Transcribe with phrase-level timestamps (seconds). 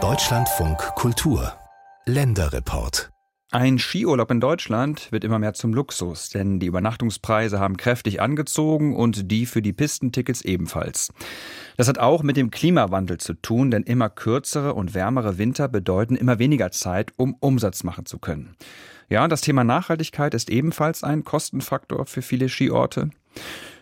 [0.00, 1.52] Deutschlandfunk Kultur
[2.06, 3.10] Länderreport
[3.50, 8.94] ein Skiurlaub in Deutschland wird immer mehr zum Luxus, denn die Übernachtungspreise haben kräftig angezogen
[8.94, 11.14] und die für die Pistentickets ebenfalls.
[11.78, 16.14] Das hat auch mit dem Klimawandel zu tun, denn immer kürzere und wärmere Winter bedeuten
[16.14, 18.54] immer weniger Zeit, um Umsatz machen zu können.
[19.08, 23.08] Ja, das Thema Nachhaltigkeit ist ebenfalls ein Kostenfaktor für viele Skiorte.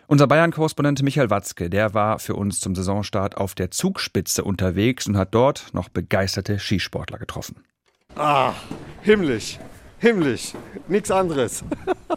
[0.09, 5.17] Unser Bayern-Korrespondent Michael Watzke, der war für uns zum Saisonstart auf der Zugspitze unterwegs und
[5.17, 7.57] hat dort noch begeisterte Skisportler getroffen.
[8.15, 8.53] Ah,
[9.01, 9.59] himmlisch,
[9.99, 10.53] himmlisch,
[10.87, 11.65] nichts anderes.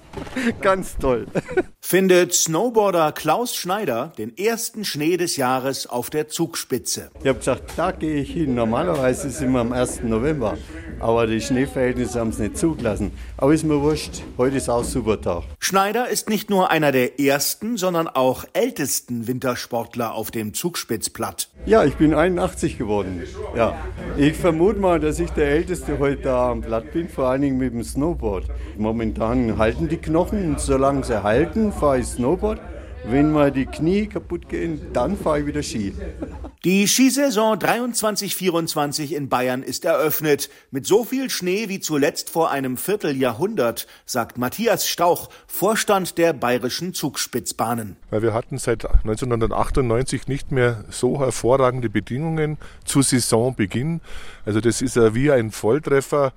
[0.60, 1.26] Ganz toll.
[1.80, 7.10] Findet Snowboarder Klaus Schneider den ersten Schnee des Jahres auf der Zugspitze.
[7.22, 8.54] Ich habe gesagt, da gehe ich hin.
[8.54, 10.04] Normalerweise sind wir am 1.
[10.04, 10.56] November,
[11.00, 13.12] aber die Schneeverhältnisse haben es nicht zugelassen.
[13.36, 15.42] Aber ist mir wurscht, heute ist auch super Tag.
[15.58, 21.48] Schneider ist nicht nur einer der ersten, sondern auch ältesten Wintersportler auf dem Zugspitzplatt.
[21.66, 23.22] Ja, ich bin 81 geworden.
[23.56, 23.76] Ja,
[24.16, 27.58] ich vermute mal, dass ich der Älteste heute da am Platt bin, vor allen Dingen
[27.58, 28.46] mit dem Snowboard.
[28.76, 32.60] Momentan halten die Knochen und solange sie halten, fahre ich Snowboard.
[33.04, 35.94] Wenn mal die Knie kaputt gehen, dann fahre ich wieder Ski.
[36.64, 40.50] Die Skisaison 23-24 in Bayern ist eröffnet.
[40.70, 46.92] Mit so viel Schnee wie zuletzt vor einem Vierteljahrhundert, sagt Matthias Stauch, Vorstand der bayerischen
[46.92, 47.96] Zugspitzbahnen.
[48.10, 54.02] Weil wir hatten seit 1998 nicht mehr so hervorragende Bedingungen zu Saisonbeginn.
[54.44, 56.34] Also das ist ja wie ein Volltreffer.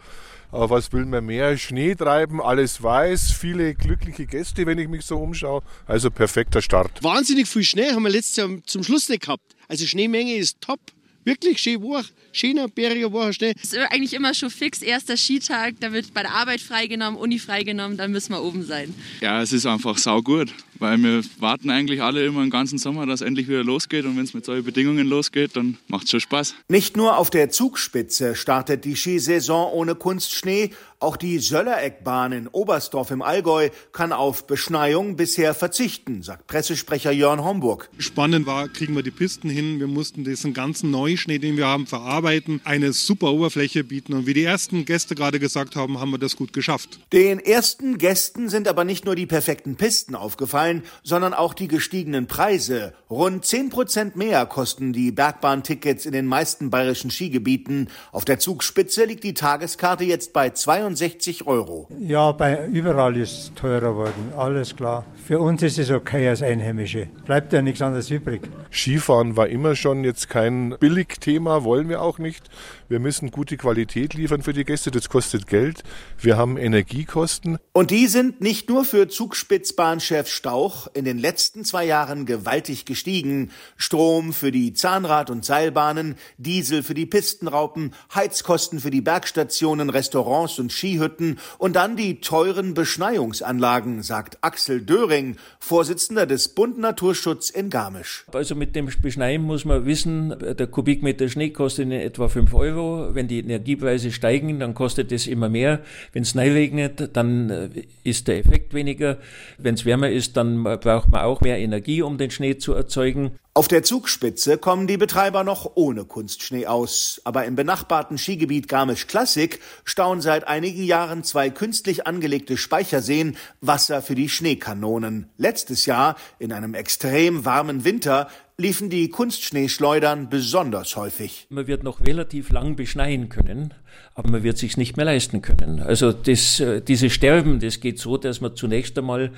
[0.53, 1.57] Aber was will man mehr?
[1.57, 5.63] Schnee treiben, alles weiß, viele glückliche Gäste, wenn ich mich so umschaue.
[5.87, 7.01] Also perfekter Start.
[7.01, 9.55] Wahnsinnig viel Schnee haben wir letztes Jahr zum Schluss nicht gehabt.
[9.67, 10.79] Also Schneemenge ist top.
[11.25, 13.55] Wirklich schön war, schöner, bäriger war Schnee.
[13.63, 17.39] Es ist eigentlich immer schon fix, erster Skitag, da wird bei der Arbeit freigenommen, Uni
[17.39, 18.93] freigenommen, dann müssen wir oben sein.
[19.21, 23.21] Ja, es ist einfach saugut weil wir warten eigentlich alle immer den ganzen Sommer, dass
[23.21, 26.55] endlich wieder losgeht und wenn es mit solchen Bedingungen losgeht, dann macht es schon Spaß.
[26.67, 30.71] Nicht nur auf der Zugspitze startet die Skisaison ohne Kunstschnee,
[31.03, 37.43] auch die Söllereckbahn in Oberstdorf im Allgäu kann auf Beschneiung bisher verzichten, sagt Pressesprecher Jörn
[37.43, 37.89] Homburg.
[37.97, 39.81] Spannend war, kriegen wir die Pisten hin.
[39.81, 44.13] Wir mussten diesen ganzen Neuschnee, den wir haben, verarbeiten, eine super Oberfläche bieten.
[44.13, 47.01] Und wie die ersten Gäste gerade gesagt haben, haben wir das gut geschafft.
[47.11, 51.67] Den ersten Gästen sind aber nicht nur die perfekten Pisten aufgefallen, aufgefallen, sondern auch die
[51.67, 52.93] gestiegenen Preise.
[53.09, 57.89] Rund 10 Prozent mehr kosten die Bergbahntickets in den meisten bayerischen Skigebieten.
[58.11, 61.87] Auf der Zugspitze liegt die Tageskarte jetzt bei 62 Euro.
[61.99, 65.05] Ja, bei überall ist es teurer geworden, alles klar.
[65.25, 67.07] Für uns ist es okay als Einheimische.
[67.25, 68.41] Bleibt ja nichts anderes übrig.
[68.73, 72.49] Skifahren war immer schon jetzt kein Billigthema, wollen wir auch nicht.
[72.89, 75.83] Wir müssen gute Qualität liefern für die Gäste, das kostet Geld.
[76.19, 77.57] Wir haben Energiekosten.
[77.71, 83.51] Und die sind nicht nur für Zugspitzbahnchef Stauch in den letzten zwei Jahren gewaltig gestiegen.
[83.77, 90.59] Strom für die Zahnrad- und Seilbahnen, Diesel für die Pistenraupen, Heizkosten für die Bergstationen, Restaurants
[90.59, 97.69] und Skihütten und dann die teuren Beschneiungsanlagen, sagt Axel Döring, Vorsitzender des Bund Naturschutz in
[97.69, 98.25] Garmisch.
[98.33, 103.13] Also mit dem Beschneien muss man wissen, der Kubikmeter Schnee kostet in etwa 5 Euro.
[103.13, 105.81] Wenn die Energiepreise steigen, dann kostet es immer mehr.
[106.13, 107.69] Wenn es neu regnet, dann äh,
[108.05, 109.17] ist der Effekt weniger.
[109.57, 113.31] Wenn es wärmer ist, dann braucht man auch mehr Energie, um den Schnee zu erzeugen.
[113.55, 117.21] Auf der Zugspitze kommen die Betreiber noch ohne Kunstschnee aus.
[117.23, 124.01] Aber im benachbarten Skigebiet Garmisch Klassik stauen seit einigen Jahren zwei künstlich angelegte Speicherseen Wasser
[124.01, 125.29] für die Schneekanonen.
[125.37, 128.27] Letztes Jahr, in einem extrem warmen Winter,
[128.57, 131.47] liefen die Kunstschneeschleudern besonders häufig.
[131.49, 133.73] Man wird noch relativ lang beschneien können,
[134.13, 135.79] aber man wird sich nicht mehr leisten können.
[135.79, 139.31] Also das, äh, diese Sterben, das geht so, dass man zunächst einmal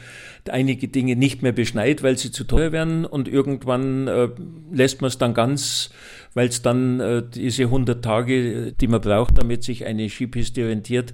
[0.50, 4.30] einige Dinge nicht mehr beschneit, weil sie zu teuer werden und irgendwann äh,
[4.72, 5.92] lässt man es dann ganz,
[6.34, 11.14] weil es dann äh, diese 100 Tage, die man braucht, damit sich eine Skipiste orientiert,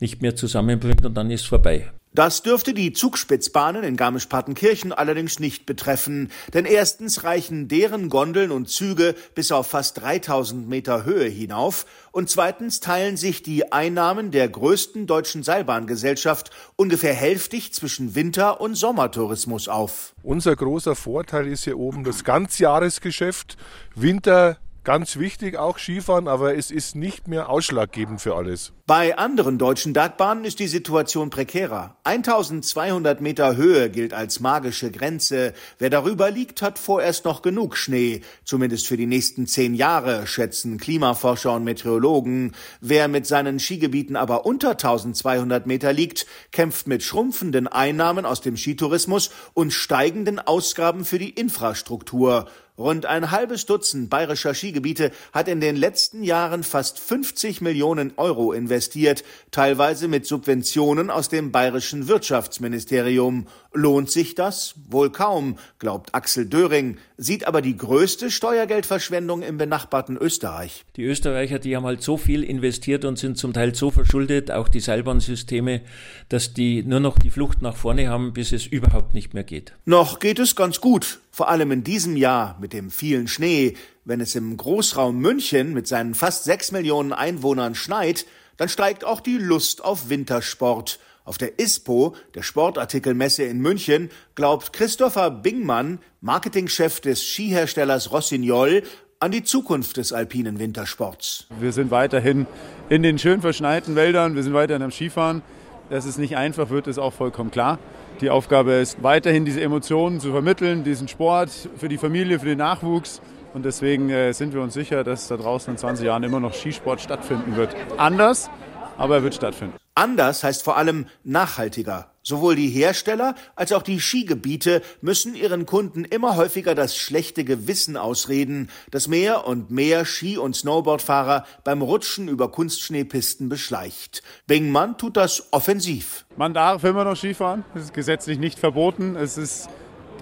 [0.00, 1.92] nicht mehr zusammenbringt und dann ist es vorbei.
[2.14, 8.68] Das dürfte die Zugspitzbahnen in Garmisch-Partenkirchen allerdings nicht betreffen, denn erstens reichen deren Gondeln und
[8.68, 14.46] Züge bis auf fast 3000 Meter Höhe hinauf und zweitens teilen sich die Einnahmen der
[14.46, 20.14] größten deutschen Seilbahngesellschaft ungefähr hälftig zwischen Winter- und Sommertourismus auf.
[20.22, 23.56] Unser großer Vorteil ist hier oben das Ganzjahresgeschäft.
[23.94, 28.72] Winter Ganz wichtig auch Skifahren, aber es ist nicht mehr ausschlaggebend für alles.
[28.84, 31.96] Bei anderen deutschen Bergbahnen ist die Situation prekärer.
[32.02, 35.54] 1200 Meter Höhe gilt als magische Grenze.
[35.78, 38.22] Wer darüber liegt, hat vorerst noch genug Schnee.
[38.44, 42.50] Zumindest für die nächsten zehn Jahre, schätzen Klimaforscher und Meteorologen.
[42.80, 48.56] Wer mit seinen Skigebieten aber unter 1200 Meter liegt, kämpft mit schrumpfenden Einnahmen aus dem
[48.56, 52.48] Skitourismus und steigenden Ausgaben für die Infrastruktur.
[52.78, 58.52] Rund ein halbes Dutzend bayerischer Skigebiete hat in den letzten Jahren fast 50 Millionen Euro
[58.52, 63.46] investiert, teilweise mit Subventionen aus dem bayerischen Wirtschaftsministerium.
[63.74, 64.74] Lohnt sich das?
[64.88, 70.84] Wohl kaum, glaubt Axel Döring, sieht aber die größte Steuergeldverschwendung im benachbarten Österreich.
[70.96, 74.68] Die Österreicher, die haben halt so viel investiert und sind zum Teil so verschuldet, auch
[74.68, 75.82] die Seilbahnsysteme,
[76.30, 79.74] dass die nur noch die Flucht nach vorne haben, bis es überhaupt nicht mehr geht.
[79.84, 83.74] Noch geht es ganz gut, vor allem in diesem Jahr mit dem vielen Schnee.
[84.04, 88.26] Wenn es im Großraum München mit seinen fast sechs Millionen Einwohnern schneit,
[88.58, 91.00] dann steigt auch die Lust auf Wintersport.
[91.24, 98.82] Auf der ISPO, der Sportartikelmesse in München, glaubt Christopher Bingmann, Marketingchef des Skiherstellers Rossignol,
[99.20, 101.46] an die Zukunft des alpinen Wintersports.
[101.60, 102.46] Wir sind weiterhin
[102.88, 105.42] in den schön verschneiten Wäldern, wir sind weiterhin am Skifahren.
[105.90, 107.78] Dass es nicht einfach wird, ist auch vollkommen klar.
[108.20, 112.58] Die Aufgabe ist weiterhin diese Emotionen zu vermitteln, diesen Sport für die Familie, für den
[112.58, 113.20] Nachwuchs.
[113.54, 116.54] Und deswegen äh, sind wir uns sicher, dass da draußen in 20 Jahren immer noch
[116.54, 117.74] Skisport stattfinden wird.
[117.98, 118.50] Anders,
[118.96, 119.81] aber er wird stattfinden.
[119.94, 122.08] Anders heißt vor allem nachhaltiger.
[122.22, 127.96] Sowohl die Hersteller als auch die Skigebiete müssen ihren Kunden immer häufiger das schlechte Gewissen
[127.96, 134.22] ausreden, das mehr und mehr Ski- und Snowboardfahrer beim Rutschen über Kunstschneepisten beschleicht.
[134.46, 136.24] Bingmann tut das offensiv.
[136.36, 137.64] Man darf immer noch Skifahren.
[137.74, 139.16] Es ist gesetzlich nicht verboten.
[139.16, 139.68] Es ist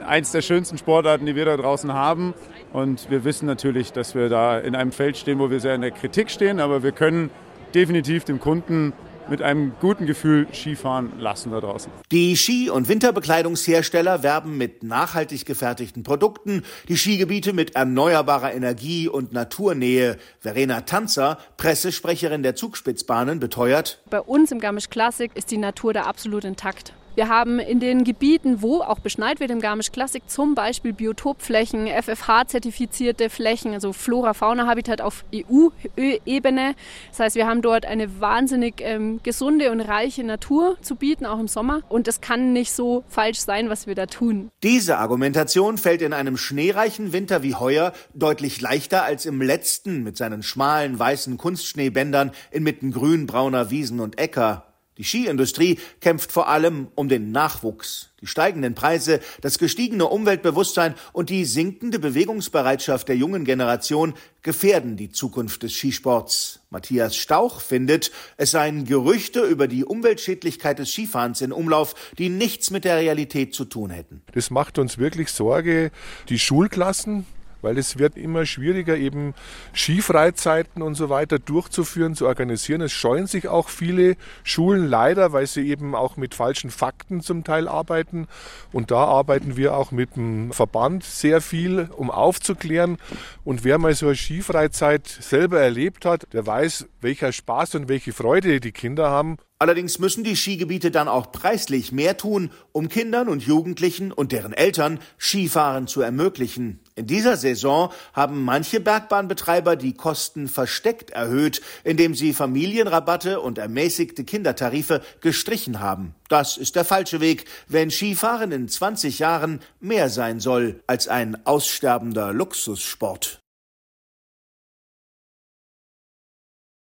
[0.04, 2.32] eins der schönsten Sportarten, die wir da draußen haben.
[2.72, 5.82] Und wir wissen natürlich, dass wir da in einem Feld stehen, wo wir sehr in
[5.82, 7.30] der Kritik stehen, aber wir können
[7.74, 8.94] definitiv dem Kunden
[9.30, 11.90] mit einem guten Gefühl Skifahren lassen da draußen.
[12.10, 19.32] Die Ski- und Winterbekleidungshersteller werben mit nachhaltig gefertigten Produkten, die Skigebiete mit erneuerbarer Energie und
[19.32, 20.18] Naturnähe.
[20.40, 26.02] Verena Tanzer, Pressesprecherin der Zugspitzbahnen, beteuert, bei uns im Garmisch Classic ist die Natur da
[26.02, 26.92] absolut intakt.
[27.20, 31.86] Wir haben in den Gebieten, wo auch beschneit wird im Garmisch Classic, zum Beispiel Biotopflächen,
[31.86, 36.74] FFH-zertifizierte Flächen, also Flora-Fauna-Habitat auf EU-Ebene.
[37.10, 41.38] Das heißt, wir haben dort eine wahnsinnig ähm, gesunde und reiche Natur zu bieten, auch
[41.38, 41.82] im Sommer.
[41.90, 44.48] Und es kann nicht so falsch sein, was wir da tun.
[44.62, 50.16] Diese Argumentation fällt in einem schneereichen Winter wie heuer deutlich leichter als im letzten mit
[50.16, 54.69] seinen schmalen weißen Kunstschneebändern inmitten grün-brauner Wiesen und Äcker.
[55.00, 58.10] Die Skiindustrie kämpft vor allem um den Nachwuchs.
[58.20, 64.12] Die steigenden Preise, das gestiegene Umweltbewusstsein und die sinkende Bewegungsbereitschaft der jungen Generation
[64.42, 66.60] gefährden die Zukunft des Skisports.
[66.68, 72.70] Matthias Stauch findet, es seien Gerüchte über die Umweltschädlichkeit des Skifahrens in Umlauf, die nichts
[72.70, 74.20] mit der Realität zu tun hätten.
[74.34, 75.92] Das macht uns wirklich Sorge.
[76.28, 77.24] Die Schulklassen,
[77.62, 79.34] weil es wird immer schwieriger, eben
[79.74, 82.80] Skifreizeiten und so weiter durchzuführen, zu organisieren.
[82.80, 87.44] Es scheuen sich auch viele Schulen leider, weil sie eben auch mit falschen Fakten zum
[87.44, 88.28] Teil arbeiten.
[88.72, 92.98] Und da arbeiten wir auch mit dem Verband sehr viel, um aufzuklären.
[93.44, 98.12] Und wer mal so eine Skifreizeit selber erlebt hat, der weiß, welcher Spaß und welche
[98.12, 99.38] Freude die Kinder haben.
[99.58, 104.54] Allerdings müssen die Skigebiete dann auch preislich mehr tun, um Kindern und Jugendlichen und deren
[104.54, 106.80] Eltern Skifahren zu ermöglichen.
[107.00, 114.22] In dieser Saison haben manche Bergbahnbetreiber die Kosten versteckt erhöht, indem sie Familienrabatte und ermäßigte
[114.24, 116.14] Kindertarife gestrichen haben.
[116.28, 121.38] Das ist der falsche Weg, wenn Skifahren in 20 Jahren mehr sein soll als ein
[121.46, 123.39] aussterbender Luxussport.